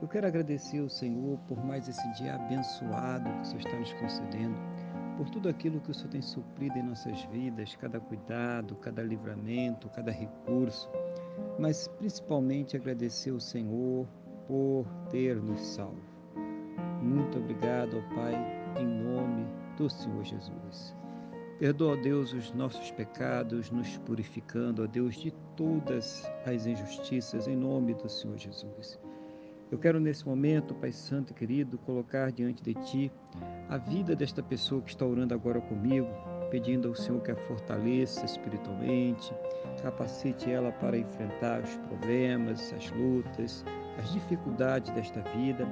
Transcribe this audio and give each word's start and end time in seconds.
eu 0.00 0.08
quero 0.08 0.26
agradecer 0.26 0.80
ao 0.80 0.88
Senhor 0.88 1.38
por 1.46 1.62
mais 1.64 1.88
esse 1.88 2.12
dia 2.14 2.34
abençoado 2.34 3.30
que 3.30 3.40
o 3.40 3.44
Senhor 3.44 3.60
está 3.60 3.78
nos 3.78 3.92
concedendo, 3.94 4.58
por 5.16 5.28
tudo 5.28 5.48
aquilo 5.48 5.80
que 5.80 5.90
o 5.90 5.94
Senhor 5.94 6.10
tem 6.10 6.22
suprido 6.22 6.78
em 6.78 6.82
nossas 6.82 7.22
vidas, 7.24 7.76
cada 7.76 8.00
cuidado, 8.00 8.74
cada 8.76 9.02
livramento, 9.02 9.90
cada 9.90 10.10
recurso, 10.10 10.90
mas 11.58 11.86
principalmente 11.98 12.76
agradecer 12.76 13.30
ao 13.30 13.40
Senhor 13.40 14.06
por 14.46 14.86
ter 15.10 15.36
nos 15.36 15.60
salvo. 15.60 16.00
Muito 17.02 17.38
obrigado, 17.38 17.98
ó 17.98 18.14
Pai, 18.14 18.34
em 18.80 18.86
nome 18.86 19.46
do 19.76 19.90
Senhor 19.90 20.24
Jesus. 20.24 20.96
Perdoa, 21.58 21.92
ó 21.92 21.96
Deus, 21.96 22.32
os 22.32 22.52
nossos 22.52 22.90
pecados, 22.90 23.70
nos 23.70 23.98
purificando, 23.98 24.82
ó 24.82 24.86
Deus, 24.86 25.16
de 25.16 25.30
todas 25.54 26.24
as 26.46 26.64
injustiças, 26.64 27.46
em 27.46 27.56
nome 27.56 27.92
do 27.92 28.08
Senhor 28.08 28.38
Jesus. 28.38 28.98
Eu 29.70 29.78
quero 29.78 30.00
nesse 30.00 30.26
momento, 30.26 30.74
Pai 30.74 30.90
Santo 30.90 31.30
e 31.30 31.34
querido, 31.34 31.78
colocar 31.78 32.32
diante 32.32 32.60
de 32.60 32.74
Ti 32.74 33.12
a 33.68 33.78
vida 33.78 34.16
desta 34.16 34.42
pessoa 34.42 34.82
que 34.82 34.90
está 34.90 35.06
orando 35.06 35.32
agora 35.32 35.60
comigo, 35.60 36.08
pedindo 36.50 36.88
ao 36.88 36.94
Senhor 36.96 37.22
que 37.22 37.30
a 37.30 37.36
fortaleça 37.36 38.24
espiritualmente, 38.24 39.32
capacite 39.80 40.50
ela 40.50 40.72
para 40.72 40.98
enfrentar 40.98 41.62
os 41.62 41.76
problemas, 41.86 42.72
as 42.72 42.90
lutas, 42.90 43.64
as 43.96 44.12
dificuldades 44.12 44.90
desta 44.90 45.20
vida. 45.36 45.64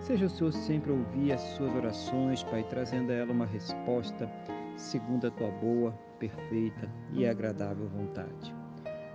Seja 0.00 0.26
o 0.26 0.30
Senhor 0.30 0.52
sempre 0.52 0.92
ouvir 0.92 1.32
as 1.32 1.40
suas 1.40 1.74
orações, 1.74 2.42
Pai, 2.42 2.62
trazendo 2.68 3.10
a 3.10 3.14
ela 3.14 3.32
uma 3.32 3.46
resposta 3.46 4.30
segundo 4.76 5.26
a 5.26 5.30
tua 5.30 5.50
boa, 5.50 5.92
perfeita 6.18 6.90
e 7.12 7.26
agradável 7.26 7.88
vontade. 7.88 8.59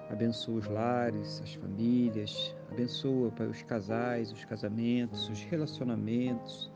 Abençoa 0.09 0.59
os 0.59 0.67
lares, 0.67 1.41
as 1.41 1.55
famílias, 1.55 2.55
abençoa 2.71 3.31
Pai, 3.31 3.47
os 3.47 3.63
casais, 3.63 4.31
os 4.31 4.45
casamentos, 4.45 5.27
os 5.29 5.41
relacionamentos. 5.43 6.71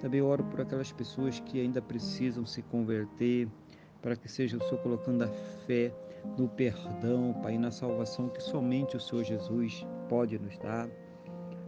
Também 0.00 0.20
oro 0.20 0.44
por 0.44 0.60
aquelas 0.60 0.92
pessoas 0.92 1.40
que 1.40 1.60
ainda 1.60 1.80
precisam 1.80 2.44
se 2.44 2.62
converter, 2.62 3.48
para 4.02 4.14
que 4.14 4.28
seja 4.28 4.56
o 4.56 4.60
Senhor 4.60 4.82
colocando 4.82 5.24
a 5.24 5.28
fé 5.66 5.92
no 6.36 6.48
perdão, 6.48 7.34
Pai, 7.42 7.56
na 7.56 7.70
salvação 7.70 8.28
que 8.28 8.42
somente 8.42 8.96
o 8.96 9.00
Senhor 9.00 9.24
Jesus 9.24 9.86
pode 10.08 10.38
nos 10.38 10.56
dar. 10.58 10.88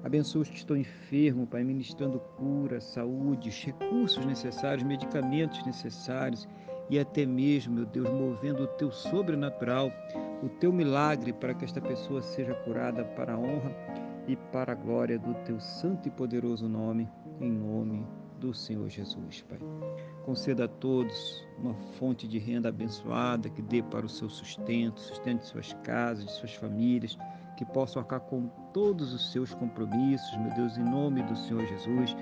Abençoa 0.05 0.43
os 0.43 0.49
que 0.49 0.57
estão 0.57 0.77
enfermos, 0.77 1.49
Pai, 1.49 1.65
ministrando 1.65 2.21
cura, 2.37 2.81
saúde, 2.81 3.49
os 3.49 3.65
recursos 3.65 4.25
necessários, 4.25 4.83
medicamentos 4.87 5.65
necessários 5.65 6.47
e 6.89 6.99
até 6.99 7.25
mesmo, 7.25 7.75
meu 7.75 7.87
Deus, 7.87 8.09
movendo 8.11 8.65
o 8.65 8.67
teu 8.67 8.91
sobrenatural, 8.91 9.93
o 10.43 10.49
teu 10.49 10.73
milagre 10.73 11.33
para 11.33 11.55
que 11.55 11.65
esta 11.65 11.81
pessoa 11.81 12.23
seja 12.23 12.55
curada 12.55 13.05
para 13.05 13.35
a 13.35 13.39
honra 13.39 13.75
e 14.27 14.37
para 14.37 14.73
a 14.73 14.75
glória 14.75 15.19
do 15.19 15.35
teu 15.45 15.61
santo 15.61 16.09
e 16.09 16.11
poderoso 16.11 16.69
nome, 16.69 17.09
em 17.41 17.51
nome 17.51 18.07
do 18.39 18.55
Senhor 18.55 18.89
Jesus, 18.89 19.43
Pai. 19.43 19.59
Conceda 20.25 20.65
a 20.65 20.69
todos 20.69 21.47
uma 21.59 21.75
fonte 21.99 22.27
de 22.27 22.39
renda 22.39 22.69
abençoada 22.69 23.51
que 23.51 23.61
dê 23.61 23.83
para 23.83 24.07
o 24.07 24.09
seu 24.09 24.31
sustento, 24.31 25.01
sustente 25.01 25.47
suas 25.47 25.73
casas, 25.85 26.31
suas 26.33 26.55
famílias, 26.55 27.19
que 27.57 27.65
possam 27.65 28.01
arcar 28.01 28.21
com 28.21 28.49
todos 28.73 29.13
os 29.13 29.33
seus 29.33 29.53
compromissos, 29.53 30.37
meu 30.39 30.55
Deus, 30.55 30.79
em 30.79 30.85
nome 30.85 31.23
do 31.25 31.37
Senhor 31.37 31.67
Jesus. 31.67 32.17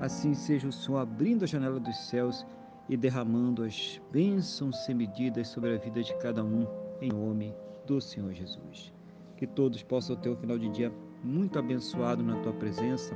Assim 0.00 0.34
seja 0.34 0.66
o 0.66 0.72
Senhor 0.72 0.98
abrindo 0.98 1.44
a 1.44 1.46
janela 1.46 1.78
dos 1.78 1.96
céus 2.08 2.44
e 2.88 2.96
derramando 2.96 3.62
as 3.62 4.00
bênçãos 4.10 4.84
sem 4.84 4.94
medidas 4.94 5.48
sobre 5.48 5.74
a 5.74 5.78
vida 5.78 6.02
de 6.02 6.12
cada 6.16 6.42
um, 6.42 6.66
em 7.02 7.10
nome 7.10 7.54
do 7.86 8.00
Senhor 8.00 8.32
Jesus. 8.32 8.92
Que 9.36 9.46
todos 9.46 9.82
possam 9.82 10.14
ter 10.16 10.30
um 10.30 10.36
final 10.36 10.56
de 10.56 10.68
dia 10.68 10.92
muito 11.22 11.58
abençoado 11.58 12.22
na 12.22 12.36
tua 12.40 12.52
presença, 12.52 13.14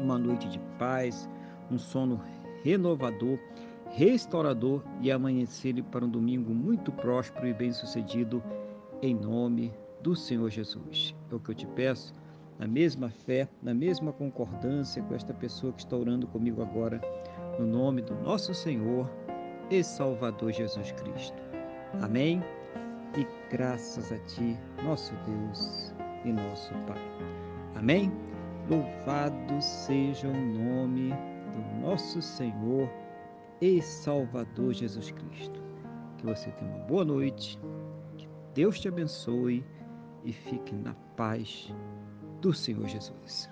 uma 0.00 0.18
noite 0.18 0.48
de 0.48 0.58
paz, 0.78 1.28
um 1.70 1.78
sono 1.78 2.20
renovador, 2.64 3.38
restaurador 3.90 4.82
e 5.00 5.10
amanhecer 5.10 5.82
para 5.84 6.04
um 6.04 6.08
domingo 6.08 6.52
muito 6.52 6.90
próspero 6.90 7.46
e 7.46 7.54
bem-sucedido, 7.54 8.42
em 9.00 9.14
nome 9.14 9.72
do 10.02 10.16
Senhor 10.16 10.50
Jesus. 10.50 11.14
É 11.30 11.34
o 11.34 11.40
que 11.40 11.50
eu 11.50 11.54
te 11.54 11.66
peço, 11.68 12.12
na 12.58 12.66
mesma 12.66 13.08
fé, 13.10 13.48
na 13.62 13.72
mesma 13.72 14.12
concordância 14.12 15.02
com 15.02 15.14
esta 15.14 15.32
pessoa 15.32 15.72
que 15.72 15.80
está 15.80 15.96
orando 15.96 16.26
comigo 16.26 16.60
agora 16.60 17.00
no 17.58 17.66
nome 17.66 18.02
do 18.02 18.14
nosso 18.16 18.52
Senhor 18.52 19.08
e 19.70 19.82
Salvador 19.84 20.52
Jesus 20.52 20.90
Cristo. 20.92 21.40
Amém? 22.00 22.42
E 23.16 23.26
graças 23.50 24.12
a 24.12 24.18
Ti, 24.26 24.56
nosso 24.82 25.14
Deus 25.26 25.94
e 26.24 26.32
nosso 26.32 26.72
Pai. 26.86 27.00
Amém? 27.74 28.12
Louvado 28.68 29.60
seja 29.60 30.28
o 30.28 30.36
nome 30.36 31.10
do 31.10 31.80
nosso 31.80 32.20
Senhor 32.20 32.88
e 33.60 33.80
Salvador 33.80 34.74
Jesus 34.74 35.10
Cristo. 35.10 35.62
Que 36.18 36.26
você 36.26 36.50
tenha 36.52 36.70
uma 36.70 36.84
boa 36.84 37.04
noite, 37.04 37.58
que 38.16 38.28
Deus 38.54 38.78
te 38.78 38.88
abençoe 38.88 39.64
e 40.24 40.32
fique 40.32 40.74
na 40.74 40.94
paz 41.16 41.72
do 42.40 42.52
Senhor 42.52 42.86
Jesus. 42.86 43.48